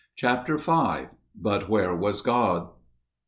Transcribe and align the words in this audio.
Chapter 0.15 0.57
V 0.57 1.09
But 1.35 1.69
Where 1.69 1.95
Was 1.95 2.23
God? 2.23 2.69